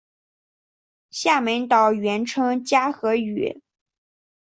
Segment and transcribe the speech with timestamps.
[1.11, 3.61] 厦门岛原称嘉禾屿。